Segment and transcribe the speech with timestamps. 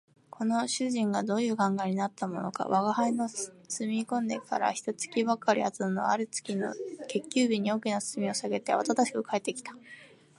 [0.31, 3.53] この主人がどういう考えになったものか吾輩の住
[3.87, 6.73] み込んでから一月ばかり後のある月の
[7.07, 9.73] 月給日に、大きな包みを提げてあわただしく帰って来た